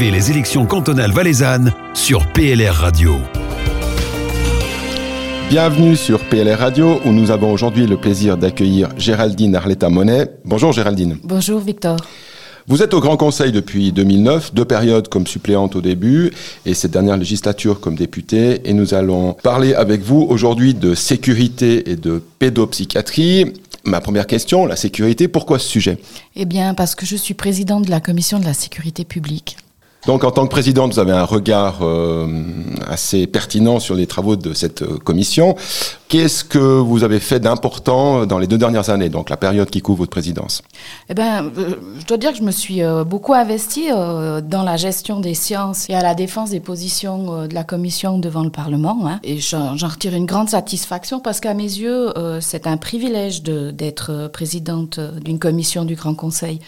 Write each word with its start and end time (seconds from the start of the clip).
Suivez 0.00 0.16
les 0.16 0.30
élections 0.30 0.64
cantonales 0.64 1.12
valaisannes 1.12 1.74
sur 1.92 2.26
PLR 2.32 2.72
Radio. 2.72 3.16
Bienvenue 5.50 5.94
sur 5.94 6.20
PLR 6.20 6.58
Radio 6.58 7.02
où 7.04 7.10
nous 7.10 7.30
avons 7.30 7.52
aujourd'hui 7.52 7.86
le 7.86 7.98
plaisir 7.98 8.38
d'accueillir 8.38 8.88
Géraldine 8.96 9.54
Arletta 9.54 9.90
Monet. 9.90 10.30
Bonjour 10.46 10.72
Géraldine. 10.72 11.18
Bonjour 11.22 11.60
Victor. 11.60 11.98
Vous 12.66 12.82
êtes 12.82 12.94
au 12.94 13.00
Grand 13.00 13.18
Conseil 13.18 13.52
depuis 13.52 13.92
2009, 13.92 14.54
deux 14.54 14.64
périodes 14.64 15.08
comme 15.08 15.26
suppléante 15.26 15.76
au 15.76 15.82
début 15.82 16.32
et 16.64 16.72
cette 16.72 16.92
dernière 16.92 17.18
législature 17.18 17.78
comme 17.78 17.96
députée. 17.96 18.66
Et 18.66 18.72
nous 18.72 18.94
allons 18.94 19.34
parler 19.42 19.74
avec 19.74 20.00
vous 20.00 20.26
aujourd'hui 20.30 20.72
de 20.72 20.94
sécurité 20.94 21.90
et 21.90 21.96
de 21.96 22.22
pédopsychiatrie. 22.38 23.52
Ma 23.84 24.00
première 24.00 24.26
question, 24.26 24.64
la 24.64 24.76
sécurité, 24.76 25.28
pourquoi 25.28 25.58
ce 25.58 25.68
sujet? 25.68 25.98
Eh 26.36 26.46
bien, 26.46 26.72
parce 26.72 26.94
que 26.94 27.04
je 27.04 27.16
suis 27.16 27.34
présidente 27.34 27.84
de 27.84 27.90
la 27.90 28.00
commission 28.00 28.38
de 28.38 28.46
la 28.46 28.54
sécurité 28.54 29.04
publique. 29.04 29.58
Donc 30.06 30.24
en 30.24 30.30
tant 30.30 30.44
que 30.44 30.50
présidente, 30.50 30.94
vous 30.94 30.98
avez 30.98 31.12
un 31.12 31.24
regard 31.24 31.80
euh, 31.82 32.26
assez 32.88 33.26
pertinent 33.26 33.80
sur 33.80 33.94
les 33.94 34.06
travaux 34.06 34.36
de 34.36 34.54
cette 34.54 34.82
euh, 34.82 34.96
commission. 34.96 35.56
Qu'est-ce 36.08 36.42
que 36.42 36.58
vous 36.58 37.04
avez 37.04 37.20
fait 37.20 37.38
d'important 37.38 38.24
dans 38.24 38.38
les 38.38 38.46
deux 38.46 38.56
dernières 38.56 38.88
années, 38.88 39.10
donc 39.10 39.28
la 39.28 39.36
période 39.36 39.68
qui 39.68 39.82
couvre 39.82 39.98
votre 39.98 40.10
présidence? 40.10 40.62
Eh 41.10 41.14
bien, 41.14 41.44
euh, 41.44 41.76
je 41.98 42.06
dois 42.06 42.16
dire 42.16 42.32
que 42.32 42.38
je 42.38 42.42
me 42.42 42.50
suis 42.50 42.80
beaucoup 43.06 43.34
investie 43.34 43.90
dans 43.90 44.62
la 44.64 44.76
gestion 44.76 45.20
des 45.20 45.34
sciences 45.34 45.88
et 45.90 45.94
à 45.94 46.02
la 46.02 46.14
défense 46.14 46.50
des 46.50 46.60
positions 46.60 47.46
de 47.46 47.54
la 47.54 47.62
commission 47.62 48.18
devant 48.18 48.42
le 48.42 48.50
Parlement. 48.50 48.98
Hein. 49.06 49.20
Et 49.22 49.38
j'en 49.38 49.76
retire 49.76 50.14
une 50.14 50.26
grande 50.26 50.48
satisfaction 50.48 51.20
parce 51.20 51.40
qu'à 51.40 51.54
mes 51.54 51.62
yeux, 51.62 52.12
c'est 52.40 52.66
un 52.66 52.76
privilège 52.76 53.42
d'être 53.42 54.30
présidente 54.32 54.98
d'une 55.22 55.38
commission 55.38 55.84
du 55.84 55.94
Grand 55.94 56.14
Conseil. 56.14 56.60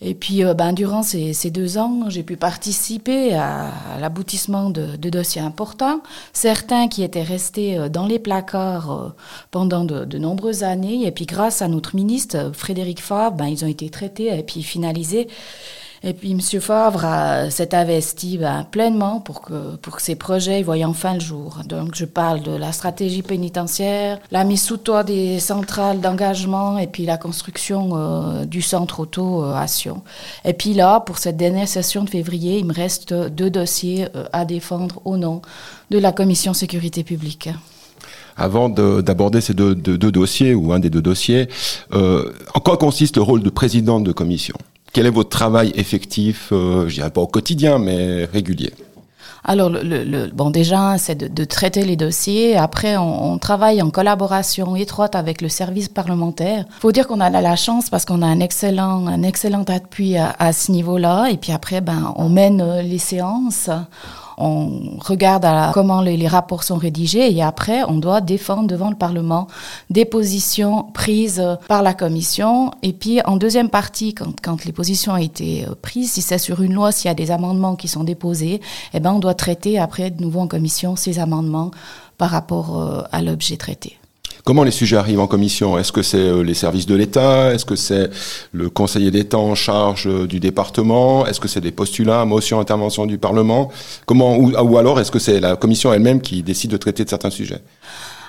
Et 0.00 0.14
puis, 0.14 0.44
euh, 0.44 0.54
ben, 0.54 0.72
durant 0.72 1.02
ces, 1.02 1.32
ces, 1.32 1.50
deux 1.50 1.76
ans, 1.76 2.08
j'ai 2.08 2.22
pu 2.22 2.36
participer 2.36 3.34
à, 3.34 3.72
l'aboutissement 4.00 4.70
de, 4.70 4.96
dossiers 4.96 5.40
importants, 5.40 6.00
certains 6.32 6.86
qui 6.86 7.02
étaient 7.02 7.22
restés 7.22 7.76
euh, 7.76 7.88
dans 7.88 8.06
les 8.06 8.20
placards 8.20 8.92
euh, 8.92 9.08
pendant 9.50 9.84
de, 9.84 10.18
nombreuses 10.18 10.62
années. 10.62 11.04
Et 11.06 11.10
puis, 11.10 11.26
grâce 11.26 11.62
à 11.62 11.68
notre 11.68 11.96
ministre, 11.96 12.52
Frédéric 12.52 13.00
Favre, 13.00 13.32
ben, 13.32 13.46
ils 13.46 13.64
ont 13.64 13.68
été 13.68 13.90
traités 13.90 14.38
et 14.38 14.42
puis 14.44 14.62
finalisés. 14.62 15.26
Et 16.02 16.12
puis 16.12 16.32
M. 16.32 16.40
Favre 16.60 17.50
s'est 17.50 17.74
investi 17.74 18.38
ben, 18.38 18.64
pleinement 18.70 19.20
pour 19.20 19.40
que, 19.40 19.76
pour 19.76 19.96
que 19.96 20.02
ces 20.02 20.14
projets 20.14 20.62
voient 20.62 20.76
enfin 20.84 21.14
le 21.14 21.20
jour. 21.20 21.60
Donc 21.66 21.94
je 21.94 22.04
parle 22.04 22.42
de 22.42 22.52
la 22.52 22.72
stratégie 22.72 23.22
pénitentiaire, 23.22 24.18
la 24.30 24.44
mise 24.44 24.62
sous 24.62 24.76
toit 24.76 25.04
des 25.04 25.40
centrales 25.40 26.00
d'engagement 26.00 26.78
et 26.78 26.86
puis 26.86 27.04
la 27.04 27.16
construction 27.16 27.90
euh, 27.92 28.44
du 28.44 28.62
centre 28.62 29.00
auto 29.00 29.42
à 29.42 29.66
Sion. 29.66 30.02
Et 30.44 30.52
puis 30.52 30.74
là, 30.74 31.00
pour 31.00 31.18
cette 31.18 31.36
dernière 31.36 31.68
session 31.68 32.04
de 32.04 32.10
février, 32.10 32.58
il 32.58 32.64
me 32.66 32.74
reste 32.74 33.12
deux 33.12 33.50
dossiers 33.50 34.08
euh, 34.14 34.24
à 34.32 34.44
défendre 34.44 35.00
au 35.04 35.16
nom 35.16 35.42
de 35.90 35.98
la 35.98 36.12
Commission 36.12 36.54
sécurité 36.54 37.04
publique 37.04 37.50
avant 38.38 38.68
d'aborder 38.68 39.40
ces 39.40 39.52
deux, 39.52 39.74
dossiers 39.74 40.54
ou 40.54 40.72
un 40.72 40.78
des 40.78 40.90
deux 40.90 41.02
dossiers, 41.02 41.48
euh, 41.92 42.32
en 42.54 42.60
quoi 42.60 42.76
consiste 42.76 43.16
le 43.16 43.22
rôle 43.22 43.42
de 43.42 43.50
président 43.50 43.98
de 44.00 44.12
commission? 44.12 44.54
Quel 44.92 45.06
est 45.06 45.10
votre 45.10 45.30
travail 45.30 45.72
effectif, 45.74 46.48
euh, 46.52 46.88
je 46.88 46.94
dirais 46.94 47.10
pas 47.10 47.20
au 47.20 47.26
quotidien, 47.26 47.78
mais 47.78 48.24
régulier 48.24 48.72
alors, 49.44 49.70
le, 49.70 50.26
bon, 50.26 50.50
déjà, 50.50 50.98
c'est 50.98 51.14
de, 51.14 51.44
traiter 51.44 51.82
les 51.84 51.96
dossiers. 51.96 52.58
Après, 52.58 52.98
on, 52.98 53.38
travaille 53.38 53.80
en 53.80 53.88
collaboration 53.88 54.76
étroite 54.76 55.14
avec 55.14 55.40
le 55.40 55.48
service 55.48 55.88
parlementaire. 55.88 56.64
Il 56.68 56.80
faut 56.80 56.92
dire 56.92 57.06
qu'on 57.06 57.20
a 57.20 57.30
la 57.30 57.56
chance 57.56 57.88
parce 57.88 58.04
qu'on 58.04 58.20
a 58.20 58.26
un 58.26 58.40
excellent, 58.40 59.06
un 59.06 59.22
excellent 59.22 59.64
appui 59.68 60.18
à, 60.18 60.34
à 60.38 60.52
ce 60.52 60.70
niveau-là. 60.70 61.28
Et 61.30 61.38
puis 61.38 61.52
après, 61.52 61.80
ben, 61.80 62.12
on 62.16 62.28
mène 62.28 62.80
les 62.80 62.98
séances 62.98 63.70
on 64.38 64.98
regarde 65.00 65.44
à 65.44 65.72
comment 65.74 66.00
les, 66.00 66.28
rapports 66.28 66.62
sont 66.62 66.76
rédigés 66.76 67.34
et 67.34 67.42
après, 67.42 67.82
on 67.84 67.96
doit 67.96 68.20
défendre 68.20 68.68
devant 68.68 68.90
le 68.90 68.96
Parlement 68.96 69.48
des 69.90 70.04
positions 70.04 70.84
prises 70.84 71.42
par 71.68 71.82
la 71.82 71.94
Commission. 71.94 72.70
Et 72.82 72.92
puis, 72.92 73.20
en 73.24 73.36
deuxième 73.36 73.68
partie, 73.70 74.14
quand, 74.14 74.64
les 74.64 74.72
positions 74.72 75.12
ont 75.12 75.16
été 75.16 75.64
euh, 75.66 75.74
prises, 75.80 76.12
si 76.12 76.22
c'est 76.22 76.38
sur 76.38 76.62
une 76.62 76.74
loi, 76.74 76.92
s'il 76.92 77.08
y 77.08 77.10
a 77.10 77.14
des 77.14 77.30
amendements 77.30 77.76
qui 77.76 77.88
sont 77.88 78.04
déposés, 78.04 78.60
eh 78.94 79.00
ben, 79.00 79.12
on 79.12 79.18
doit 79.18 79.34
traiter 79.34 79.78
après 79.78 80.10
de 80.10 80.22
nouveau 80.22 80.40
en 80.40 80.46
Commission 80.46 80.96
ces 80.96 81.18
amendements 81.18 81.70
par 82.16 82.30
rapport 82.30 82.80
euh, 82.80 83.02
à 83.12 83.22
l'objet 83.22 83.56
traité. 83.56 83.97
Comment 84.48 84.64
les 84.64 84.70
sujets 84.70 84.96
arrivent 84.96 85.20
en 85.20 85.26
commission? 85.26 85.78
Est-ce 85.78 85.92
que 85.92 86.00
c'est 86.00 86.16
euh, 86.16 86.42
les 86.42 86.54
services 86.54 86.86
de 86.86 86.94
l'État? 86.94 87.52
Est-ce 87.52 87.66
que 87.66 87.76
c'est 87.76 88.08
le 88.52 88.70
conseiller 88.70 89.10
d'État 89.10 89.36
en 89.36 89.54
charge 89.54 90.06
euh, 90.06 90.26
du 90.26 90.40
département? 90.40 91.26
Est-ce 91.26 91.38
que 91.38 91.48
c'est 91.48 91.60
des 91.60 91.70
postulats, 91.70 92.24
motions, 92.24 92.58
interventions 92.58 93.04
du 93.04 93.18
Parlement? 93.18 93.70
Comment 94.06 94.38
ou, 94.38 94.78
alors 94.78 95.00
est-ce 95.00 95.10
que 95.10 95.18
c'est 95.18 95.38
la 95.38 95.56
commission 95.56 95.92
elle-même 95.92 96.22
qui 96.22 96.42
décide 96.42 96.70
de 96.70 96.78
traiter 96.78 97.04
de 97.04 97.10
certains 97.10 97.28
sujets? 97.28 97.60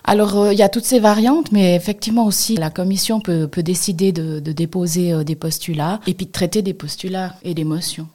Alors, 0.04 0.38
euh, 0.38 0.52
il 0.52 0.60
y 0.60 0.62
a 0.62 0.68
toutes 0.68 0.84
ces 0.84 1.00
variantes, 1.00 1.54
mais 1.54 1.74
effectivement 1.74 2.26
aussi, 2.26 2.58
la 2.58 2.70
commission 2.70 3.22
peut, 3.22 3.48
décider 3.56 4.12
de, 4.12 4.42
déposer 4.42 5.24
des 5.24 5.36
postulats 5.36 6.02
et 6.06 6.14
puis 6.14 6.26
de 6.26 6.34
traiter 6.34 6.62
des 6.62 6.74
postulats 6.74 7.36
et 7.46 7.54
des 7.54 7.64
motions. 7.64 8.08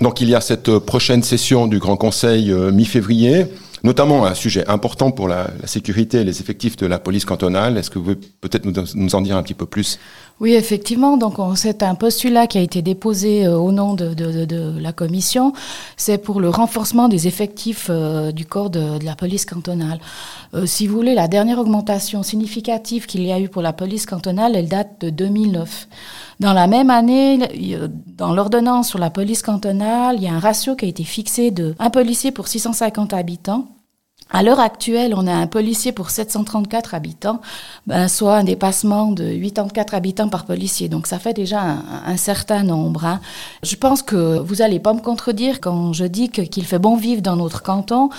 Donc, 0.00 0.22
il 0.22 0.30
y 0.30 0.34
a 0.34 0.40
cette 0.40 0.78
prochaine 0.78 1.22
session 1.22 1.66
du 1.66 1.80
Grand 1.80 1.98
Conseil 1.98 2.50
mi-février 2.50 3.44
notamment 3.84 4.24
un 4.26 4.34
sujet 4.34 4.68
important 4.68 5.10
pour 5.10 5.28
la, 5.28 5.48
sécurité 5.64 6.18
et 6.18 6.24
les 6.24 6.40
effectifs 6.40 6.76
de 6.76 6.86
la 6.86 6.98
police 6.98 7.24
cantonale. 7.24 7.76
Est-ce 7.78 7.90
que 7.90 7.98
vous 7.98 8.14
pouvez 8.14 8.28
peut-être 8.40 8.64
nous, 8.94 9.14
en 9.14 9.20
dire 9.20 9.36
un 9.36 9.42
petit 9.42 9.54
peu 9.54 9.66
plus? 9.66 9.98
Oui, 10.40 10.54
effectivement. 10.54 11.16
Donc, 11.16 11.36
c'est 11.56 11.82
un 11.82 11.94
postulat 11.94 12.46
qui 12.46 12.58
a 12.58 12.62
été 12.62 12.82
déposé 12.82 13.46
euh, 13.46 13.56
au 13.56 13.70
nom 13.70 13.94
de, 13.94 14.80
la 14.80 14.92
commission. 14.92 15.52
C'est 15.96 16.18
pour 16.18 16.40
le 16.40 16.48
renforcement 16.48 17.08
des 17.08 17.28
effectifs 17.28 17.86
euh, 17.90 18.32
du 18.32 18.44
corps 18.44 18.70
de, 18.70 19.04
la 19.04 19.14
police 19.14 19.44
cantonale. 19.44 20.00
Euh, 20.54 20.66
si 20.66 20.86
vous 20.86 20.96
voulez, 20.96 21.14
la 21.14 21.28
dernière 21.28 21.58
augmentation 21.58 22.22
significative 22.22 23.06
qu'il 23.06 23.22
y 23.22 23.32
a 23.32 23.38
eu 23.38 23.48
pour 23.48 23.62
la 23.62 23.72
police 23.72 24.06
cantonale, 24.06 24.56
elle 24.56 24.68
date 24.68 25.00
de 25.00 25.10
2009. 25.10 25.88
Dans 26.40 26.52
la 26.52 26.66
même 26.66 26.90
année, 26.90 27.38
dans 28.16 28.34
l'ordonnance 28.34 28.88
sur 28.88 28.98
la 28.98 29.10
police 29.10 29.42
cantonale, 29.42 30.16
il 30.16 30.24
y 30.24 30.28
a 30.28 30.34
un 30.34 30.40
ratio 30.40 30.74
qui 30.74 30.86
a 30.86 30.88
été 30.88 31.04
fixé 31.04 31.52
de 31.52 31.74
un 31.78 31.90
policier 31.90 32.32
pour 32.32 32.48
650 32.48 33.12
habitants. 33.12 33.68
À 34.30 34.42
l'heure 34.42 34.60
actuelle, 34.60 35.14
on 35.16 35.26
a 35.26 35.32
un 35.32 35.46
policier 35.46 35.92
pour 35.92 36.10
734 36.10 36.94
habitants, 36.94 37.40
ben, 37.86 38.08
soit 38.08 38.36
un 38.36 38.44
dépassement 38.44 39.12
de 39.12 39.24
84 39.34 39.94
habitants 39.94 40.28
par 40.28 40.44
policier. 40.44 40.88
Donc 40.88 41.06
ça 41.06 41.18
fait 41.18 41.34
déjà 41.34 41.60
un, 42.06 42.16
certain 42.16 42.62
nombre. 42.62 43.04
Hein. 43.04 43.20
Je 43.62 43.76
pense 43.76 44.02
que 44.02 44.38
vous 44.38 44.56
n'allez 44.56 44.80
pas 44.80 44.94
me 44.94 45.00
contredire 45.00 45.60
quand 45.60 45.92
je 45.92 46.04
dis 46.04 46.30
qu'il 46.30 46.64
fait 46.64 46.78
bon 46.78 46.96
vivre 46.96 47.20
dans 47.20 47.36
notre 47.36 47.62
canton. 47.62 48.10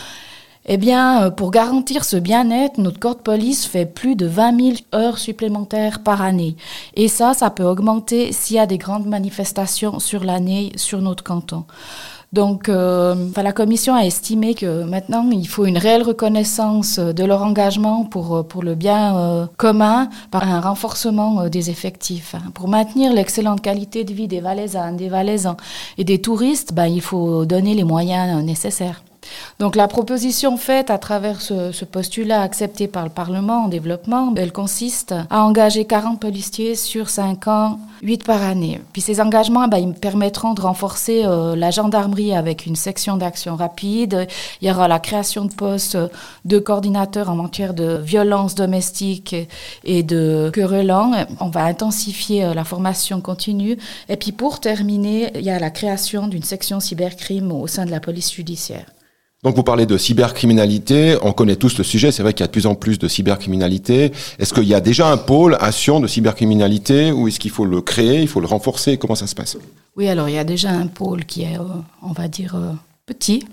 Eh 0.66 0.78
bien, 0.78 1.24
euh, 1.24 1.30
pour 1.30 1.52
garantir 1.52 2.06
ce 2.06 2.16
bien-être, 2.16 2.78
notre 2.78 2.98
corps 2.98 3.18
de 3.18 3.22
police 3.22 3.66
fait 3.66 3.86
plus 3.86 4.16
de 4.16 4.26
20 4.26 4.62
000 4.62 4.76
heures 4.96 5.18
supplémentaires 5.18 6.02
par 6.04 6.22
année. 6.22 6.56
Et 6.96 7.10
ça, 7.10 7.34
ça 7.34 7.50
peut 7.50 7.66
augmenter 7.66 8.32
s'il 8.32 8.56
y 8.56 8.60
a 8.60 8.66
des 8.66 8.78
grandes 8.78 9.06
manifestations 9.06 10.00
sur 10.00 10.24
l'année 10.24 10.72
sur 10.78 11.02
notre 11.02 11.24
canton. 11.24 11.66
Donc, 12.34 12.68
euh, 12.68 13.16
la 13.38 13.54
commission 13.54 13.96
a 13.96 14.06
estimé 14.06 14.56
que 14.56 14.84
maintenant, 14.84 15.30
il 15.32 15.48
faut 15.48 15.66
une 15.66 15.78
réelle 15.78 16.04
reconnaissance 16.04 17.00
de 17.00 17.24
leur 17.24 17.44
engagement 17.44 18.06
pour, 18.06 18.36
euh, 18.36 18.44
pour 18.44 18.64
le 18.64 18.76
bien 18.76 19.48
commun 19.58 20.10
par 20.32 20.44
un 20.44 20.60
renforcement 20.60 21.48
des 21.48 21.70
effectifs. 21.70 22.36
Hein. 22.36 22.52
Pour 22.54 22.68
maintenir 22.68 23.14
l'excellente 23.14 23.62
qualité 23.62 24.04
de 24.04 24.14
vie 24.14 24.28
des 24.28 24.42
Valaisans, 24.42 24.94
des 24.94 25.10
Valaisans 25.10 25.58
et 25.98 26.04
des 26.04 26.20
touristes, 26.20 26.74
ben, 26.74 26.88
il 26.88 27.02
faut 27.02 27.46
donner 27.46 27.76
les 27.76 27.84
moyens 27.84 28.44
nécessaires. 28.44 29.04
Donc 29.60 29.76
la 29.76 29.88
proposition 29.88 30.58
faite 30.58 30.90
à 30.90 30.98
travers 30.98 31.42
ce, 31.42 31.86
postulat 31.86 32.42
accepté 32.42 32.88
par 32.88 33.04
le 33.04 33.10
Parlement 33.10 33.66
en 33.66 33.68
développement, 33.68 34.34
elle 34.36 34.52
consiste 34.52 35.14
à 35.30 35.44
engager 35.44 35.86
40 35.86 36.20
policiers 36.20 36.76
sur 36.76 37.10
5 37.10 37.48
ans, 37.48 37.80
8 38.02 38.26
par 38.26 38.42
année. 38.42 38.82
Puis 38.94 39.02
ces 39.02 39.22
engagements, 39.22 39.68
ben, 39.68 39.78
ils 39.78 39.94
permettront 39.94 40.54
de 40.54 40.62
renforcer 40.62 41.24
euh, 41.26 41.56
la 41.56 41.72
gendarmerie 41.72 42.36
avec 42.36 42.66
une 42.66 42.76
section 42.76 43.18
d'action 43.18 43.56
rapide. 43.56 44.28
Il 44.62 44.68
y 44.68 44.72
aura 44.72 44.88
la 44.88 45.00
création 45.00 45.46
de 45.46 45.54
postes 45.54 45.98
de 46.46 46.60
coordinateurs 46.60 47.30
en 47.30 47.36
matière 47.36 47.74
de 47.74 47.98
violence 47.98 48.56
domestique 48.56 49.36
et 49.84 50.04
de 50.04 50.52
querellants. 50.54 51.12
On 51.40 51.50
va 51.50 51.64
intensifier 51.64 52.46
euh, 52.46 52.54
la 52.54 52.64
formation 52.64 53.22
continue. 53.22 53.78
Et 54.10 54.18
puis 54.18 54.32
pour 54.32 54.60
terminer, 54.60 55.32
il 55.36 55.42
y 55.42 55.50
a 55.50 55.60
la 55.60 55.70
création 55.70 56.28
d'une 56.28 56.44
section 56.44 56.80
cybercrime 56.80 57.52
au 57.52 57.68
sein 57.68 57.86
de 57.86 57.92
la 57.92 58.00
police 58.00 58.34
judiciaire. 58.34 58.86
Donc 59.44 59.58
vous 59.58 59.64
parlez 59.64 59.86
de 59.86 59.98
cybercriminalité, 59.98 61.18
on 61.22 61.34
connaît 61.34 61.58
tous 61.58 61.78
le 61.78 61.84
sujet, 61.84 62.14
c'est 62.14 62.24
vrai 62.24 62.34
qu'il 62.34 62.42
y 62.42 62.46
a 62.46 62.48
de 62.48 62.52
plus 62.52 62.66
en 62.66 62.76
plus 62.76 62.98
de 62.98 63.10
cybercriminalité. 63.10 64.14
Est-ce 64.40 64.54
qu'il 64.54 64.64
y 64.64 64.74
a 64.74 64.80
déjà 64.80 65.10
un 65.12 65.18
pôle 65.18 65.58
à 65.60 65.74
Sion 65.74 66.00
de 66.00 66.08
cybercriminalité 66.08 67.12
ou 67.12 67.28
est-ce 67.28 67.42
qu'il 67.42 67.52
faut 67.52 67.66
le 67.66 67.82
créer, 67.82 68.22
il 68.22 68.30
faut 68.30 68.40
le 68.40 68.48
renforcer? 68.48 68.98
Comment 68.98 69.16
ça 69.16 69.28
se 69.28 69.36
passe? 69.36 69.58
Oui, 69.98 70.08
alors 70.08 70.30
il 70.30 70.36
y 70.36 70.38
a 70.38 70.46
déjà 70.46 70.70
un 70.70 70.88
pôle 70.88 71.26
qui 71.26 71.44
est, 71.44 71.60
euh, 71.60 71.64
on 72.02 72.14
va 72.14 72.30
dire, 72.30 72.56
euh, 72.56 72.72
petit. 73.06 73.46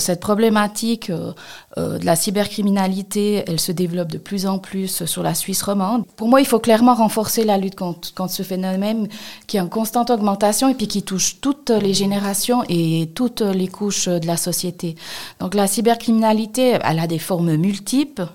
Cette 0.00 0.20
problématique 0.20 1.10
euh, 1.10 1.32
euh, 1.78 1.98
de 1.98 2.04
la 2.04 2.16
cybercriminalité, 2.16 3.44
elle 3.46 3.60
se 3.60 3.72
développe 3.72 4.10
de 4.10 4.18
plus 4.18 4.46
en 4.46 4.58
plus 4.58 5.04
sur 5.04 5.22
la 5.22 5.34
Suisse 5.34 5.62
romande. 5.62 6.04
Pour 6.16 6.28
moi, 6.28 6.40
il 6.40 6.46
faut 6.46 6.58
clairement 6.58 6.94
renforcer 6.94 7.44
la 7.44 7.58
lutte 7.58 7.76
contre, 7.76 8.12
contre, 8.14 8.32
ce 8.32 8.42
phénomène 8.42 9.08
qui 9.46 9.56
est 9.56 9.60
en 9.60 9.68
constante 9.68 10.10
augmentation 10.10 10.68
et 10.68 10.74
puis 10.74 10.88
qui 10.88 11.02
touche 11.02 11.40
toutes 11.40 11.70
les 11.70 11.94
générations 11.94 12.64
et 12.68 13.10
toutes 13.14 13.42
les 13.42 13.68
couches 13.68 14.08
de 14.08 14.26
la 14.26 14.36
société. 14.36 14.96
Donc 15.38 15.54
la 15.54 15.66
cybercriminalité, 15.66 16.78
elle 16.82 16.98
a 16.98 17.06
des 17.06 17.18
formes 17.18 17.54
multiples. 17.56 18.26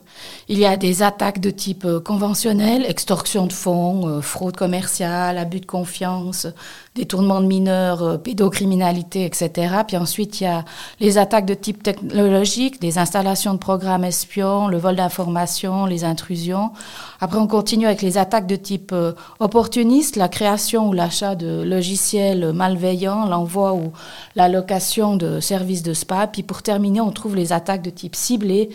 Il 0.47 0.59
y 0.59 0.65
a 0.67 0.77
des 0.77 1.01
attaques 1.01 1.39
de 1.39 1.50
type 1.50 1.85
euh, 1.85 2.00
conventionnel, 2.00 2.85
extorsion 2.88 3.47
de 3.47 3.53
fonds, 3.53 4.07
euh, 4.07 4.21
fraude 4.21 4.56
commerciale, 4.56 5.39
abus 5.39 5.59
de 5.59 5.65
confiance, 5.65 6.45
détournement 6.94 7.41
de 7.41 7.47
mineurs, 7.47 8.03
euh, 8.03 8.17
pédocriminalité, 8.17 9.25
etc. 9.25 9.77
Puis 9.88 9.97
ensuite, 9.97 10.41
il 10.41 10.44
y 10.44 10.47
a 10.47 10.63
les 11.00 11.17
attaques 11.17 11.47
de 11.47 11.56
type 11.56 11.81
technologique, 11.81 12.79
des 12.79 13.00
installations 13.00 13.56
de 13.56 13.59
programmes 13.59 14.03
espions, 14.03 14.67
le 14.67 14.77
vol 14.77 14.95
d'informations, 14.95 15.88
les 15.88 16.03
intrusions. 16.03 16.71
Après, 17.19 17.39
on 17.39 17.47
continue 17.47 17.88
avec 17.88 18.03
les 18.03 18.19
attaques 18.19 18.47
de 18.47 18.56
type 18.56 18.94
opportuniste, 19.39 20.15
la 20.15 20.27
création 20.27 20.89
ou 20.89 20.94
l'achat 20.94 21.33
de 21.33 21.63
logiciels 21.63 22.53
malveillants, 22.53 23.25
l'envoi 23.25 23.73
ou 23.73 23.94
la 24.35 24.47
location 24.47 25.15
de 25.15 25.39
services 25.39 25.81
de 25.81 25.94
spa. 25.94 26.27
Puis 26.27 26.44
pour 26.44 26.61
terminer, 26.61 27.01
on 27.01 27.11
trouve 27.11 27.35
les 27.35 27.51
attaques 27.51 27.81
de 27.81 27.89
type 27.89 28.15
ciblé, 28.15 28.69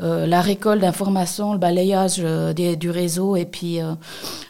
la 0.00 0.40
récolte 0.40 0.83
d'informations, 0.84 1.54
le 1.54 1.58
balayage 1.58 2.16
euh, 2.18 2.52
du 2.52 2.90
réseau 2.90 3.36
et 3.36 3.46
puis 3.46 3.80
euh, 3.80 3.94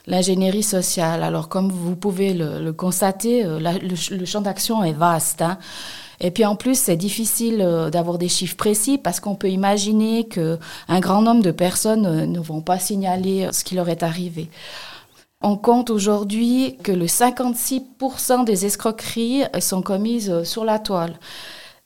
l'ingénierie 0.09 0.65
sociale. 0.65 1.23
Alors 1.23 1.49
comme 1.49 1.71
vous 1.71 1.95
pouvez 1.95 2.35
le, 2.35 2.73
constater, 2.73 3.45
euh, 3.45 3.61
le, 3.61 4.25
champ 4.25 4.41
d'action 4.41 4.83
est 4.83 4.93
vaste. 4.93 5.43
Hein. 5.43 5.59
Et 6.21 6.33
puis 6.33 6.45
en 6.45 6.57
plus, 6.57 6.77
c'est 6.77 6.97
difficile 6.97 7.59
d'avoir 7.93 8.19
des 8.19 8.29
chiffres 8.29 8.57
précis 8.57 8.99
parce 8.99 9.21
qu'on 9.21 9.35
peut 9.35 9.51
imaginer 9.51 10.25
qu'un 10.29 11.01
grand 11.01 11.23
nombre 11.23 11.43
de 11.43 11.51
personnes 11.51 12.31
ne 12.31 12.41
vont 12.41 12.61
pas 12.61 12.79
signaler 12.79 13.49
ce 13.53 13.65
qui 13.65 13.75
leur 13.75 13.89
est 13.89 14.03
arrivé. 14.03 14.49
On 15.43 15.57
compte 15.57 15.91
aujourd'hui 15.91 16.77
que 16.85 16.93
le 16.93 17.07
56% 17.07 18.45
des 18.45 18.65
escroqueries 18.65 19.43
sont 19.59 19.83
commises 19.83 20.45
sur 20.45 20.65
la 20.65 20.79
toile. 20.79 21.15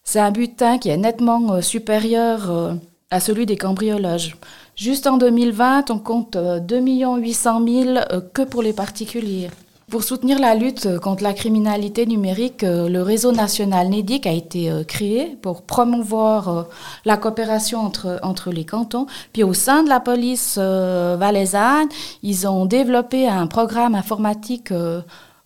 C'est 0.04 0.20
un 0.20 0.30
butin 0.30 0.76
qui 0.78 0.90
est 0.90 0.98
nettement 0.98 1.62
supérieur 1.62 2.76
à 3.10 3.20
celui 3.20 3.46
des 3.46 3.56
cambriolages. 3.56 4.36
Juste 4.76 5.06
en 5.06 5.16
2020, 5.16 5.90
on 5.90 5.98
compte 5.98 6.36
2 6.36 6.80
800 6.80 7.66
000 7.66 7.98
que 8.34 8.42
pour 8.42 8.62
les 8.62 8.72
particuliers. 8.72 9.48
Pour 9.90 10.04
soutenir 10.04 10.38
la 10.38 10.54
lutte 10.54 10.84
euh, 10.84 10.98
contre 10.98 11.22
la 11.22 11.32
criminalité 11.32 12.04
numérique, 12.04 12.62
euh, 12.62 12.90
le 12.90 13.00
réseau 13.00 13.32
national 13.32 13.88
NEDIC 13.88 14.26
a 14.26 14.32
été 14.32 14.70
euh, 14.70 14.84
créé 14.84 15.38
pour 15.40 15.62
promouvoir 15.62 16.66
la 17.06 17.16
coopération 17.16 17.80
entre, 17.80 18.20
entre 18.22 18.50
les 18.50 18.66
cantons. 18.66 19.06
Puis 19.32 19.42
au 19.42 19.54
sein 19.54 19.82
de 19.82 19.88
la 19.88 19.98
police 19.98 20.58
valaisanne, 20.58 21.88
ils 22.22 22.46
ont 22.46 22.66
développé 22.66 23.26
un 23.26 23.46
programme 23.46 23.94
informatique 23.94 24.72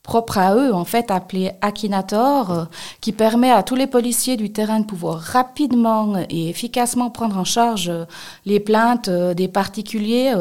propre 0.03 0.39
à 0.39 0.55
eux, 0.57 0.75
en 0.75 0.85
fait, 0.85 1.11
appelé 1.11 1.53
Akinator, 1.61 2.51
euh, 2.51 2.65
qui 3.01 3.13
permet 3.13 3.51
à 3.51 3.63
tous 3.63 3.77
les 3.77 3.87
policiers 3.87 4.37
du 4.37 4.51
terrain 4.53 4.81
de 4.81 4.85
pouvoir 4.85 5.19
rapidement 5.19 6.15
et 6.29 6.49
efficacement 6.49 7.11
prendre 7.11 7.39
en 7.39 7.45
charge 7.45 7.89
euh, 7.89 8.05
les 8.45 8.59
plaintes 8.59 9.09
euh, 9.09 9.33
des 9.35 9.49
particuliers, 9.49 10.35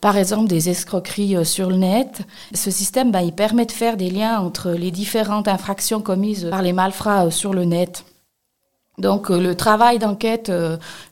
par 0.00 0.16
exemple 0.16 0.48
des 0.48 0.70
escroqueries 0.70 1.44
sur 1.44 1.68
le 1.68 1.76
net. 1.76 2.22
Ce 2.54 2.70
système, 2.70 3.10
ben, 3.10 3.20
il 3.20 3.32
permet 3.32 3.66
de 3.66 3.72
faire 3.72 3.96
des 3.96 4.10
liens 4.10 4.40
entre 4.40 4.70
les 4.70 4.90
différentes 4.90 5.48
infractions 5.48 6.00
commises 6.00 6.48
par 6.50 6.62
les 6.62 6.72
malfrats 6.72 7.30
sur 7.30 7.52
le 7.52 7.64
net. 7.64 8.04
Donc 8.98 9.28
le 9.28 9.54
travail 9.54 9.98
d'enquête 9.98 10.52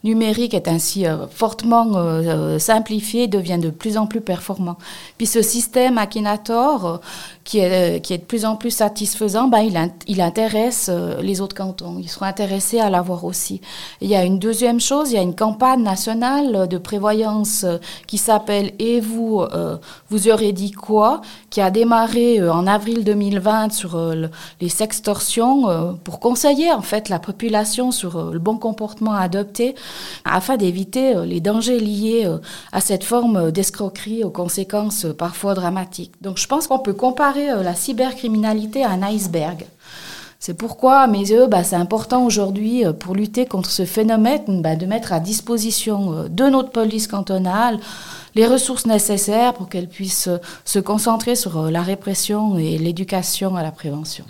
numérique 0.04 0.54
est 0.54 0.68
ainsi 0.68 1.04
fortement 1.30 2.58
simplifié, 2.58 3.26
devient 3.26 3.58
de 3.58 3.70
plus 3.70 3.98
en 3.98 4.06
plus 4.06 4.20
performant. 4.20 4.76
Puis 5.18 5.26
ce 5.26 5.42
système 5.42 5.98
Akinator, 5.98 7.00
qui 7.44 7.58
est, 7.58 8.00
qui 8.00 8.14
est 8.14 8.18
de 8.18 8.24
plus 8.24 8.44
en 8.44 8.56
plus 8.56 8.70
satisfaisant, 8.70 9.48
ben, 9.48 9.60
il, 9.60 9.78
il 10.06 10.20
intéresse 10.20 10.88
euh, 10.88 11.20
les 11.22 11.40
autres 11.40 11.56
cantons. 11.56 11.96
Ils 11.98 12.08
seront 12.08 12.26
intéressés 12.26 12.78
à 12.78 12.90
l'avoir 12.90 13.24
aussi. 13.24 13.60
il 14.00 14.08
y 14.08 14.14
a 14.14 14.24
une 14.24 14.38
deuxième 14.38 14.80
chose, 14.80 15.10
il 15.10 15.14
y 15.14 15.18
a 15.18 15.22
une 15.22 15.34
campagne 15.34 15.82
nationale 15.82 16.68
de 16.68 16.78
prévoyance 16.78 17.64
euh, 17.64 17.78
qui 18.06 18.18
s'appelle 18.18 18.72
Et 18.78 19.00
vous, 19.00 19.40
euh, 19.40 19.76
vous 20.08 20.28
aurez 20.28 20.52
dit 20.52 20.72
quoi? 20.72 21.20
qui 21.50 21.60
a 21.60 21.70
démarré 21.70 22.48
en 22.48 22.66
avril 22.66 23.04
2020 23.04 23.72
sur 23.72 24.00
les 24.60 24.68
sextorsions 24.70 25.98
pour 26.02 26.18
conseiller 26.18 26.72
en 26.72 26.80
fait 26.80 27.10
la 27.10 27.18
population 27.18 27.71
sur 27.90 28.30
le 28.30 28.38
bon 28.38 28.58
comportement 28.58 29.14
à 29.14 29.20
adopter 29.20 29.74
afin 30.24 30.56
d'éviter 30.56 31.14
les 31.24 31.40
dangers 31.40 31.80
liés 31.80 32.28
à 32.72 32.80
cette 32.80 33.04
forme 33.04 33.50
d'escroquerie 33.50 34.24
aux 34.24 34.30
conséquences 34.30 35.06
parfois 35.16 35.54
dramatiques. 35.54 36.12
Donc 36.20 36.38
je 36.38 36.46
pense 36.46 36.66
qu'on 36.66 36.78
peut 36.78 36.92
comparer 36.92 37.50
euh, 37.50 37.62
la 37.62 37.74
cybercriminalité 37.74 38.84
à 38.84 38.90
un 38.90 39.02
iceberg. 39.02 39.64
C'est 40.38 40.54
pourquoi, 40.54 41.00
à 41.00 41.06
mes 41.06 41.30
yeux, 41.30 41.46
bah, 41.46 41.62
c'est 41.62 41.76
important 41.76 42.24
aujourd'hui, 42.24 42.84
euh, 42.84 42.92
pour 42.92 43.14
lutter 43.14 43.46
contre 43.46 43.70
ce 43.70 43.84
phénomène, 43.84 44.60
bah, 44.60 44.74
de 44.74 44.86
mettre 44.86 45.12
à 45.12 45.20
disposition 45.20 46.12
euh, 46.12 46.28
de 46.28 46.44
notre 46.44 46.70
police 46.70 47.06
cantonale 47.06 47.78
les 48.34 48.46
ressources 48.46 48.86
nécessaires 48.86 49.52
pour 49.52 49.68
qu'elle 49.68 49.88
puisse 49.88 50.30
se 50.64 50.78
concentrer 50.78 51.36
sur 51.36 51.70
la 51.70 51.82
répression 51.82 52.56
et 52.56 52.78
l'éducation 52.78 53.56
à 53.56 53.62
la 53.62 53.70
prévention. 53.70 54.24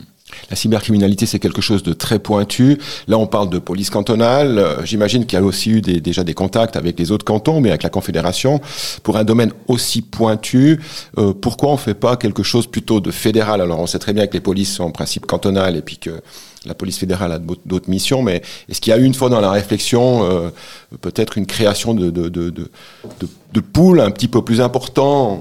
La 0.51 0.57
cybercriminalité, 0.57 1.27
c'est 1.27 1.39
quelque 1.39 1.61
chose 1.61 1.83
de 1.83 1.93
très 1.93 2.19
pointu. 2.19 2.79
Là, 3.09 3.19
on 3.19 3.27
parle 3.27 3.51
de 3.51 3.59
police 3.59 3.91
cantonale. 3.91 4.59
Euh, 4.59 4.85
j'imagine 4.85 5.27
qu'il 5.27 5.39
y 5.39 5.43
a 5.43 5.45
aussi 5.45 5.71
eu 5.71 5.81
déjà 5.81 6.25
des 6.25 6.35
contacts 6.35 6.77
avec 6.77 6.99
les 6.99 7.11
autres 7.11 7.25
cantons, 7.25 7.61
mais 7.61 7.71
avec 7.71 7.83
la 7.83 7.91
Confédération. 7.91 8.61
Pour 9.03 9.17
un 9.17 9.25
domaine 9.25 9.53
aussi 9.69 10.03
pointu, 10.03 10.81
euh, 11.19 11.33
pourquoi 11.33 11.71
on 11.71 11.75
ne 11.75 11.79
fait 11.79 11.95
pas 11.95 12.17
quelque 12.17 12.43
chose 12.43 12.67
plutôt 12.67 13.01
de 13.01 13.11
fédéral? 13.11 13.61
Alors, 13.61 13.81
on 13.81 13.87
sait 13.87 13.99
très 13.99 14.13
bien 14.13 14.27
que 14.27 14.35
les 14.35 14.41
polices 14.41 14.75
sont 14.75 14.85
en 14.85 14.91
principe 14.91 15.27
cantonales 15.27 15.77
et 15.77 15.83
puis 15.83 15.99
que 15.99 16.23
la 16.67 16.75
police 16.75 16.99
fédérale 16.99 17.33
a 17.33 17.39
d'autres 17.39 17.91
missions, 17.91 18.23
mais 18.23 18.43
est-ce 18.69 18.81
qu'il 18.81 18.93
y 18.93 18.95
a 18.95 18.99
eu 18.99 19.05
une 19.05 19.15
fois 19.15 19.29
dans 19.29 19.41
la 19.41 19.51
réflexion 19.51 20.25
euh, 20.25 20.51
peut-être 21.01 21.39
une 21.39 21.47
création 21.47 21.95
de, 21.95 22.11
de, 22.11 22.29
de, 22.29 22.51
de, 22.51 23.61
pools 23.61 24.01
un 24.01 24.11
petit 24.11 24.29
peu 24.29 24.43
plus 24.43 24.61
importants, 24.61 25.41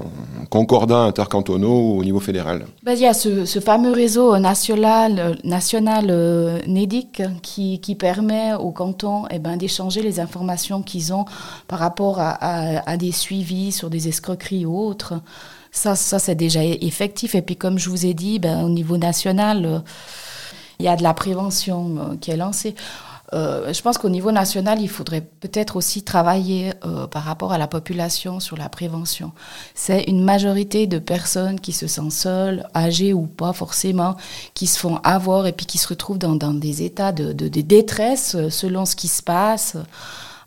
concordats 0.50 1.02
intercantonaux 1.02 1.96
au 1.96 2.04
niveau 2.04 2.20
fédéral? 2.20 2.66
Ben, 2.82 2.92
Il 2.92 3.00
y 3.00 3.06
a 3.06 3.14
ce, 3.14 3.44
fameux 3.60 3.92
réseau 3.92 4.36
national, 4.38 4.81
national 5.44 6.06
euh, 6.10 6.58
NEDIC 6.66 7.22
qui, 7.42 7.96
permet 7.98 8.54
aux 8.54 8.70
cantons 8.70 9.24
eh 9.30 9.38
ben, 9.38 9.56
d'échanger 9.56 10.02
les 10.02 10.20
informations 10.20 10.82
qu'ils 10.82 11.12
ont 11.12 11.24
par 11.68 11.78
rapport 11.78 12.16
à, 12.18 12.96
des 12.96 13.12
suivis 13.12 13.72
sur 13.72 13.90
des 13.90 14.08
escroqueries 14.08 14.66
ou 14.66 14.78
autres. 14.78 15.14
Ça, 15.70 15.94
ça 15.94 16.18
c'est 16.18 16.34
déjà 16.34 16.64
effectif. 16.64 17.34
Et 17.34 17.42
puis, 17.42 17.56
comme 17.56 17.78
je 17.78 17.88
vous 17.88 18.06
ai 18.06 18.14
dit, 18.14 18.38
ben, 18.38 18.64
au 18.64 18.68
niveau 18.68 18.96
national, 18.96 19.64
euh, 19.64 19.78
il 20.78 20.84
y 20.84 20.88
a 20.88 20.96
de 20.96 21.02
la 21.02 21.14
prévention 21.14 21.96
euh, 21.98 22.16
qui 22.20 22.30
est 22.30 22.36
lancée. 22.36 22.74
Euh, 23.34 23.72
je 23.72 23.80
pense 23.82 23.98
qu'au 23.98 24.08
niveau 24.08 24.30
national, 24.32 24.80
il 24.80 24.88
faudrait 24.88 25.22
peut-être 25.22 25.76
aussi 25.76 26.02
travailler 26.02 26.72
euh, 26.84 27.06
par 27.06 27.22
rapport 27.22 27.52
à 27.52 27.58
la 27.58 27.66
population 27.66 28.40
sur 28.40 28.56
la 28.56 28.68
prévention. 28.68 29.32
C'est 29.74 30.04
une 30.04 30.22
majorité 30.22 30.86
de 30.86 30.98
personnes 30.98 31.60
qui 31.60 31.72
se 31.72 31.86
sentent 31.86 32.12
seules, 32.12 32.66
âgées 32.74 33.12
ou 33.12 33.26
pas 33.26 33.52
forcément, 33.52 34.16
qui 34.54 34.66
se 34.66 34.78
font 34.78 34.96
avoir 35.04 35.46
et 35.46 35.52
puis 35.52 35.66
qui 35.66 35.78
se 35.78 35.88
retrouvent 35.88 36.18
dans, 36.18 36.54
des 36.54 36.82
états 36.82 37.12
de, 37.12 37.32
de 37.32 37.48
détresse 37.60 38.36
selon 38.50 38.84
ce 38.84 38.96
qui 38.96 39.08
se 39.08 39.22
passe 39.22 39.76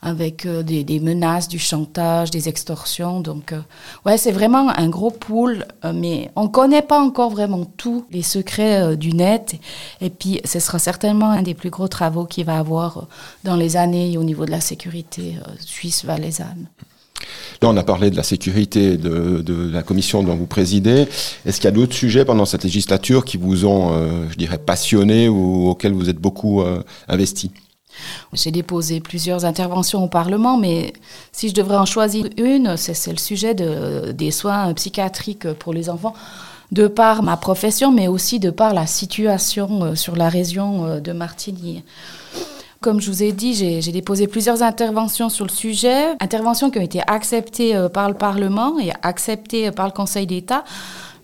avec 0.05 0.45
euh, 0.45 0.61
des, 0.61 0.99
menaces, 0.99 1.49
du 1.49 1.57
chantage, 1.57 2.29
des 2.29 2.47
extorsions. 2.47 3.19
Donc, 3.19 3.51
euh, 3.51 3.59
ouais, 4.05 4.17
c'est 4.17 4.31
vraiment 4.31 4.69
un 4.69 4.87
gros 4.87 5.09
pool, 5.09 5.65
euh, 5.83 5.91
mais 5.93 6.29
on 6.35 6.43
ne 6.43 6.47
connaît 6.47 6.83
pas 6.83 6.99
encore 6.99 7.31
vraiment 7.31 7.65
tous 7.65 8.05
les 8.11 8.21
secrets 8.21 8.95
du 8.95 9.13
net. 9.13 9.55
Et 10.01 10.11
puis, 10.11 10.39
ce 10.45 10.59
sera 10.59 10.77
certainement 10.77 11.31
un 11.31 11.41
des 11.41 11.55
plus 11.55 11.71
gros 11.71 11.87
travaux 11.87 12.25
qu'il 12.25 12.45
va 12.45 12.59
avoir 12.59 13.07
dans 13.43 13.55
les 13.55 13.77
années 13.77 14.17
au 14.17 14.23
niveau 14.23 14.45
de 14.45 14.51
la 14.51 14.61
sécurité 14.61 15.37
suisse 15.59 16.05
valaisanne. 16.05 16.67
Là, 17.61 17.69
on 17.69 17.77
a 17.77 17.83
parlé 17.83 18.11
de 18.11 18.15
la 18.15 18.23
sécurité 18.23 18.97
de, 18.97 19.41
de 19.41 19.71
la 19.71 19.81
commission 19.81 20.21
dont 20.21 20.35
vous 20.35 20.45
présidez. 20.45 21.07
Est-ce 21.45 21.57
qu'il 21.57 21.65
y 21.65 21.67
a 21.67 21.71
d'autres 21.71 21.95
sujets 21.95 22.25
pendant 22.25 22.45
cette 22.45 22.63
législature 22.63 23.25
qui 23.25 23.37
vous 23.37 23.65
ont, 23.65 24.27
je 24.29 24.35
dirais, 24.35 24.59
passionné 24.59 25.29
ou 25.29 25.69
auxquels 25.69 25.93
vous 25.93 26.09
êtes 26.09 26.19
beaucoup 26.19 26.63
investi? 27.07 27.51
J'ai 28.33 28.51
déposé 28.51 28.99
plusieurs 28.99 29.45
interventions 29.45 30.03
au 30.03 30.07
Parlement, 30.07 30.57
mais 30.57 30.93
si 31.31 31.49
je 31.49 31.53
devrais 31.53 31.77
en 31.77 31.85
choisir 31.85 32.27
une, 32.37 32.77
c'est 32.77 33.11
le 33.11 33.17
sujet 33.17 33.53
de, 33.53 34.11
des 34.11 34.31
soins 34.31 34.73
psychiatriques 34.73 35.51
pour 35.53 35.73
les 35.73 35.89
enfants, 35.89 36.13
de 36.71 36.87
par 36.87 37.23
ma 37.23 37.37
profession, 37.37 37.91
mais 37.91 38.07
aussi 38.07 38.39
de 38.39 38.49
par 38.49 38.73
la 38.73 38.87
situation 38.87 39.83
euh, 39.83 39.95
sur 39.95 40.15
la 40.15 40.29
région 40.29 40.85
euh, 40.85 40.99
de 40.99 41.11
Martigny. 41.11 41.83
Comme 42.81 43.01
je 43.01 43.09
vous 43.09 43.23
ai 43.23 43.31
dit, 43.31 43.55
j'ai 43.55 43.91
déposé 43.91 44.27
plusieurs 44.27 44.61
interventions 44.61 45.29
sur 45.29 45.45
le 45.45 45.49
sujet, 45.49 46.11
interventions 46.19 46.69
qui 46.69 46.77
ont 46.77 46.83
été 46.83 47.01
acceptées 47.07 47.75
euh, 47.75 47.89
par 47.89 48.09
le 48.09 48.15
Parlement 48.15 48.77
et 48.79 48.91
acceptées 49.01 49.71
par 49.71 49.87
le 49.87 49.91
Conseil 49.91 50.27
d'État. 50.27 50.63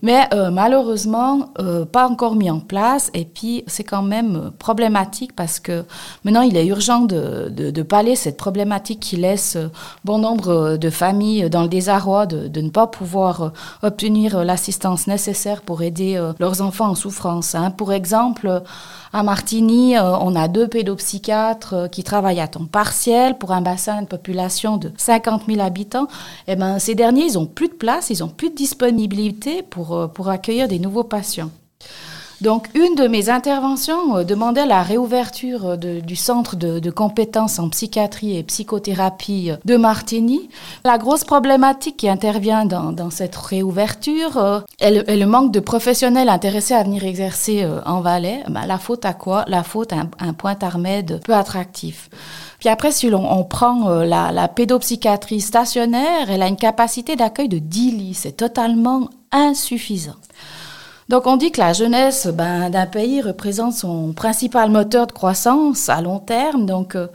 Mais 0.02 0.28
euh, 0.34 0.50
malheureusement, 0.50 1.50
euh, 1.60 1.84
pas 1.84 2.08
encore 2.08 2.34
mis 2.34 2.50
en 2.50 2.58
place. 2.58 3.10
Et 3.14 3.24
puis, 3.24 3.64
c'est 3.66 3.84
quand 3.84 4.02
même 4.02 4.50
problématique 4.58 5.34
parce 5.34 5.60
que 5.60 5.84
maintenant, 6.24 6.42
il 6.42 6.56
est 6.56 6.66
urgent 6.66 7.00
de, 7.00 7.48
de, 7.48 7.70
de 7.70 7.82
pallier 7.82 8.16
cette 8.16 8.36
problématique 8.36 9.00
qui 9.00 9.16
laisse 9.16 9.56
bon 10.04 10.18
nombre 10.18 10.76
de 10.76 10.90
familles 10.90 11.48
dans 11.48 11.62
le 11.62 11.68
désarroi 11.68 12.26
de, 12.26 12.48
de 12.48 12.60
ne 12.60 12.70
pas 12.70 12.88
pouvoir 12.88 13.52
obtenir 13.82 14.44
l'assistance 14.44 15.06
nécessaire 15.06 15.62
pour 15.62 15.82
aider 15.82 16.20
leurs 16.38 16.62
enfants 16.62 16.88
en 16.88 16.94
souffrance. 16.94 17.54
Hein. 17.54 17.70
Pour 17.70 17.92
exemple, 17.92 18.62
à 19.12 19.22
Martigny, 19.22 19.96
euh, 19.96 20.16
on 20.18 20.34
a 20.34 20.48
deux 20.48 20.68
pédopsychiatres 20.68 21.74
euh, 21.74 21.88
qui 21.88 22.02
travaillent 22.02 22.40
à 22.40 22.48
temps 22.48 22.64
partiel 22.64 23.36
pour 23.36 23.52
un 23.52 23.60
bassin 23.60 24.02
de 24.02 24.06
population 24.06 24.78
de 24.78 24.90
50 24.96 25.42
000 25.48 25.60
habitants. 25.60 26.06
Et 26.48 26.52
eh 26.52 26.56
ben, 26.56 26.78
ces 26.78 26.94
derniers, 26.94 27.26
ils 27.26 27.34
n'ont 27.34 27.46
plus 27.46 27.68
de 27.68 27.74
place, 27.74 28.08
ils 28.10 28.20
n'ont 28.20 28.28
plus 28.28 28.50
de 28.50 28.54
disponibilité 28.54 29.62
pour, 29.62 29.94
euh, 29.94 30.06
pour 30.06 30.30
accueillir 30.30 30.66
des 30.66 30.78
nouveaux 30.78 31.04
patients. 31.04 31.50
Donc, 32.42 32.68
une 32.74 32.96
de 32.96 33.06
mes 33.06 33.30
interventions 33.30 34.16
euh, 34.16 34.24
demandait 34.24 34.66
la 34.66 34.82
réouverture 34.82 35.64
euh, 35.64 35.76
du 35.76 36.16
centre 36.16 36.56
de, 36.56 36.90
compétences 36.90 37.60
en 37.60 37.68
psychiatrie 37.68 38.36
et 38.36 38.42
psychothérapie 38.42 39.52
euh, 39.52 39.56
de 39.64 39.76
Martigny. 39.76 40.48
La 40.84 40.98
grosse 40.98 41.22
problématique 41.22 41.98
qui 41.98 42.08
intervient 42.08 42.64
dans, 42.64 43.10
cette 43.10 43.36
réouverture 43.36 44.64
est 44.80 45.16
le, 45.16 45.26
manque 45.26 45.52
de 45.52 45.60
professionnels 45.60 46.28
intéressés 46.28 46.74
à 46.74 46.82
venir 46.82 47.04
exercer 47.04 47.64
en 47.86 48.00
Valais. 48.00 48.42
Ben, 48.48 48.66
la 48.66 48.78
faute 48.78 49.04
à 49.04 49.12
quoi? 49.12 49.44
La 49.46 49.62
faute 49.62 49.92
à 49.92 50.06
un, 50.18 50.32
point 50.32 50.56
armède 50.62 51.20
peu 51.24 51.34
attractif. 51.34 52.10
Puis 52.58 52.68
après, 52.68 52.90
si 52.90 53.08
on, 53.12 53.44
prend 53.44 53.88
la, 53.88 54.32
la 54.32 54.48
pédopsychiatrie 54.48 55.40
stationnaire, 55.40 56.30
elle 56.30 56.42
a 56.42 56.48
une 56.48 56.56
capacité 56.56 57.14
d'accueil 57.14 57.48
de 57.48 57.58
10 57.58 57.90
lits. 57.92 58.14
C'est 58.14 58.36
totalement 58.36 59.08
insuffisant. 59.30 60.16
Donc 61.12 61.26
on 61.26 61.36
dit 61.36 61.52
que 61.52 61.60
la 61.60 61.74
jeunesse 61.74 62.26
ben, 62.26 62.70
d'un 62.70 62.86
pays 62.86 63.20
représente 63.20 63.74
son 63.74 64.14
principal 64.14 64.70
moteur 64.70 65.06
de 65.06 65.12
croissance 65.12 65.90
à 65.90 66.00
long 66.00 66.18
terme. 66.18 66.64
Donc 66.64 66.94
euh, 66.96 67.08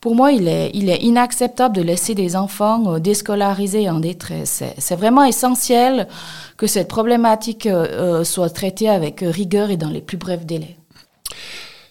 pour 0.00 0.16
moi, 0.16 0.32
il 0.32 0.48
est, 0.48 0.72
inacceptable 0.74 1.76
de 1.76 1.82
laisser 1.82 2.16
des 2.16 2.34
enfants 2.34 2.94
euh, 2.94 2.98
déscolarisés 2.98 3.88
en 3.88 4.00
détresse. 4.00 4.64
C'est 4.78 4.96
vraiment 4.96 5.22
essentiel 5.22 6.08
que 6.56 6.66
cette 6.66 6.88
problématique 6.88 7.66
euh, 7.66 8.24
soit 8.24 8.50
traitée 8.50 8.88
avec 8.88 9.20
rigueur 9.20 9.70
et 9.70 9.76
dans 9.76 9.90
les 9.90 10.00
plus 10.00 10.16
brefs 10.16 10.44
délais. 10.44 10.76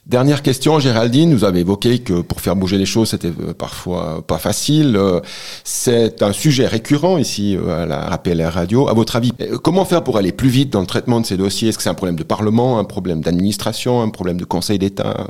Dernière 0.08 0.42
question, 0.42 0.80
Géraldine, 0.80 1.34
vous 1.34 1.44
avez 1.44 1.60
évoqué 1.60 2.00
que 2.00 2.22
pour 2.22 2.40
faire 2.40 2.56
bouger 2.56 2.78
les 2.78 2.86
choses, 2.86 3.10
c'était 3.10 3.28
euh, 3.28 3.54
parfois 3.54 4.26
pas 4.26 4.38
facile. 4.38 4.96
Euh, 4.96 5.20
c'est 5.66 6.24
un 6.24 6.32
sujet 6.32 6.66
récurrent 6.66 7.18
ici 7.18 7.58
euh, 7.58 7.84
à 7.84 7.86
la 7.86 8.18
PLR 8.18 8.54
Radio. 8.54 8.88
À 8.88 8.94
votre 8.94 9.18
avis, 9.18 9.34
comment 9.64 9.84
faire 9.84 10.06
pour 10.06 10.16
aller 10.18 10.32
plus 10.32 10.48
vite 10.48 10.72
dans 10.72 10.80
le 10.80 10.88
traitement 10.88 11.20
de 11.20 11.26
ces 11.26 11.36
dossiers? 11.36 11.68
Est-ce 11.68 11.78
que 11.78 11.84
c'est 11.84 11.90
un 11.90 11.94
problème 11.94 12.16
de 12.16 12.24
Parlement, 12.24 12.80
un 12.80 12.86
problème 12.86 13.20
d'administration, 13.20 14.02
un 14.02 14.08
problème 14.08 14.40
de 14.40 14.46
Conseil 14.46 14.80
d'État? 14.80 15.28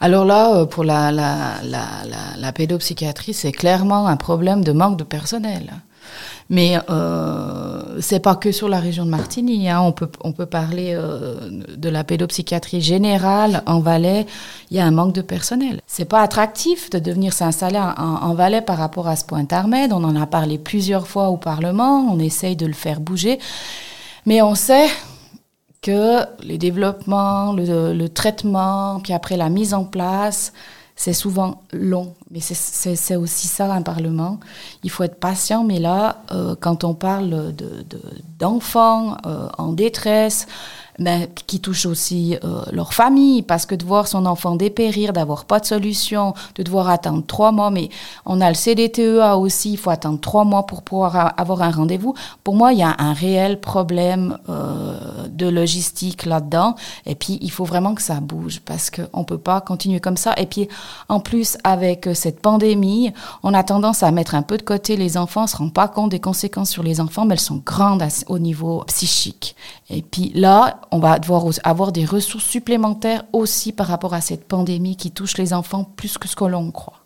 Alors 0.00 0.24
là, 0.24 0.66
pour 0.66 0.82
la, 0.82 1.12
la 1.12 2.52
pédopsychiatrie, 2.52 3.32
c'est 3.32 3.52
clairement 3.52 4.08
un 4.08 4.16
problème 4.16 4.64
de 4.64 4.72
manque 4.72 4.98
de 4.98 5.04
personnel. 5.04 5.72
Mais 6.48 6.78
euh, 6.90 8.00
c'est 8.00 8.20
pas 8.20 8.36
que 8.36 8.52
sur 8.52 8.68
la 8.68 8.78
région 8.78 9.04
de 9.04 9.10
Martigny. 9.10 9.68
Hein. 9.68 9.80
On, 9.80 9.92
peut, 9.92 10.08
on 10.22 10.32
peut 10.32 10.46
parler 10.46 10.92
euh, 10.94 11.50
de 11.76 11.88
la 11.88 12.04
pédopsychiatrie 12.04 12.80
générale 12.80 13.62
en 13.66 13.80
Valais. 13.80 14.26
Il 14.70 14.76
y 14.76 14.80
a 14.80 14.86
un 14.86 14.92
manque 14.92 15.12
de 15.14 15.22
personnel. 15.22 15.80
C'est 15.86 16.04
pas 16.04 16.20
attractif 16.20 16.88
de 16.90 16.98
devenir 16.98 17.32
s'installer 17.32 17.78
en, 17.78 18.00
en, 18.00 18.34
Valais 18.34 18.62
par 18.62 18.78
rapport 18.78 19.08
à 19.08 19.16
ce 19.16 19.24
point 19.24 19.46
Armed. 19.50 19.92
On 19.92 20.04
en 20.04 20.14
a 20.14 20.26
parlé 20.26 20.58
plusieurs 20.58 21.08
fois 21.08 21.28
au 21.28 21.36
Parlement. 21.36 22.06
On 22.12 22.18
essaye 22.18 22.54
de 22.54 22.66
le 22.66 22.74
faire 22.74 23.00
bouger. 23.00 23.40
Mais 24.24 24.40
on 24.42 24.54
sait 24.54 24.88
que 25.82 26.20
les 26.42 26.58
développements, 26.58 27.52
le, 27.52 27.92
le 27.92 28.08
traitement, 28.08 29.00
puis 29.02 29.12
après 29.12 29.36
la 29.36 29.48
mise 29.48 29.74
en 29.74 29.84
place, 29.84 30.52
c'est 30.96 31.12
souvent 31.12 31.62
long, 31.72 32.14
mais 32.30 32.40
c'est 32.40 33.16
aussi 33.16 33.46
ça 33.46 33.72
un 33.72 33.82
Parlement. 33.82 34.40
Il 34.82 34.90
faut 34.90 35.04
être 35.04 35.20
patient, 35.20 35.62
mais 35.62 35.78
là, 35.78 36.22
euh, 36.32 36.56
quand 36.58 36.82
on 36.82 36.94
parle 36.94 37.54
d'enfants 38.38 39.12
de, 39.12 39.28
euh, 39.28 39.48
en 39.58 39.72
détresse, 39.72 40.46
mais 40.98 41.28
qui 41.46 41.60
touche 41.60 41.86
aussi 41.86 42.36
euh, 42.44 42.62
leur 42.72 42.94
famille, 42.94 43.42
parce 43.42 43.66
que 43.66 43.74
de 43.74 43.84
voir 43.84 44.08
son 44.08 44.26
enfant 44.26 44.56
dépérir, 44.56 45.12
d'avoir 45.12 45.44
pas 45.44 45.60
de 45.60 45.66
solution, 45.66 46.34
de 46.54 46.62
devoir 46.62 46.88
attendre 46.88 47.24
trois 47.26 47.52
mois, 47.52 47.70
mais 47.70 47.90
on 48.24 48.40
a 48.40 48.48
le 48.48 48.54
CDTEA 48.54 49.36
aussi, 49.36 49.72
il 49.72 49.76
faut 49.76 49.90
attendre 49.90 50.20
trois 50.20 50.44
mois 50.44 50.64
pour 50.64 50.82
pouvoir 50.82 51.34
avoir 51.36 51.62
un 51.62 51.70
rendez-vous. 51.70 52.14
Pour 52.44 52.54
moi, 52.54 52.72
il 52.72 52.78
y 52.78 52.82
a 52.82 52.94
un 52.98 53.12
réel 53.12 53.60
problème 53.60 54.38
euh, 54.48 55.26
de 55.28 55.46
logistique 55.46 56.24
là-dedans, 56.24 56.74
et 57.04 57.14
puis 57.14 57.38
il 57.40 57.50
faut 57.50 57.64
vraiment 57.64 57.94
que 57.94 58.02
ça 58.02 58.20
bouge, 58.20 58.60
parce 58.64 58.90
qu'on 58.90 59.24
peut 59.24 59.38
pas 59.38 59.60
continuer 59.60 60.00
comme 60.00 60.16
ça. 60.16 60.34
Et 60.36 60.46
puis, 60.46 60.68
en 61.08 61.20
plus, 61.20 61.58
avec 61.64 62.08
cette 62.14 62.40
pandémie, 62.40 63.12
on 63.42 63.54
a 63.54 63.62
tendance 63.62 64.02
à 64.02 64.10
mettre 64.10 64.34
un 64.34 64.42
peu 64.42 64.56
de 64.56 64.62
côté 64.62 64.96
les 64.96 65.16
enfants, 65.16 65.44
on 65.44 65.46
se 65.46 65.56
rend 65.56 65.68
pas 65.68 65.88
compte 65.88 66.10
des 66.10 66.20
conséquences 66.20 66.70
sur 66.70 66.82
les 66.82 67.00
enfants, 67.00 67.24
mais 67.24 67.34
elles 67.34 67.40
sont 67.40 67.62
grandes 67.64 68.02
au 68.28 68.38
niveau 68.38 68.84
psychique. 68.86 69.56
Et 69.88 70.02
puis 70.02 70.32
là, 70.34 70.80
on 70.90 70.98
va 70.98 71.18
devoir 71.18 71.44
avoir 71.64 71.92
des 71.92 72.04
ressources 72.04 72.44
supplémentaires 72.44 73.24
aussi 73.32 73.72
par 73.72 73.86
rapport 73.86 74.14
à 74.14 74.20
cette 74.20 74.44
pandémie 74.46 74.96
qui 74.96 75.10
touche 75.10 75.38
les 75.38 75.52
enfants 75.52 75.84
plus 75.96 76.18
que 76.18 76.28
ce 76.28 76.36
que 76.36 76.44
l'on 76.44 76.70
croit. 76.70 77.04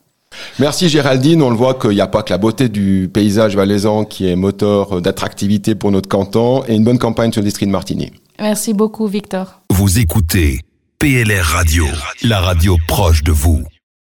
Merci 0.59 0.89
Géraldine, 0.89 1.43
on 1.43 1.51
le 1.51 1.57
voit 1.57 1.75
qu'il 1.75 1.91
n'y 1.91 2.01
a 2.01 2.07
pas 2.07 2.23
que 2.23 2.31
la 2.31 2.39
beauté 2.39 2.69
du 2.69 3.11
paysage 3.13 3.57
valaisan 3.57 4.05
qui 4.05 4.29
est 4.29 4.37
moteur 4.37 5.03
d'attractivité 5.03 5.75
pour 5.75 5.91
notre 5.91 6.09
canton 6.09 6.63
et 6.69 6.75
une 6.75 6.85
bonne 6.85 6.99
campagne 6.99 7.33
sur 7.33 7.41
le 7.41 7.47
district 7.47 7.69
de 7.69 7.73
Martigny. 7.73 8.13
Merci 8.39 8.73
beaucoup 8.73 9.07
Victor. 9.07 9.61
Vous 9.71 9.99
écoutez 9.99 10.61
PLR 10.99 11.45
Radio, 11.45 11.87
la 12.23 12.41
radio 12.41 12.77
proche 12.87 13.25
de 13.25 13.33
vous. 13.33 13.65